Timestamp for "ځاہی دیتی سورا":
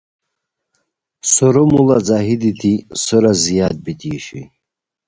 2.07-3.31